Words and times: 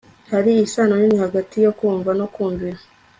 hari 0.31 0.51
isano 0.65 0.93
nini 0.97 1.17
hagati 1.23 1.55
yo 1.65 1.71
kumva 1.79 2.09
no 2.19 2.25
kumvira 2.33 2.79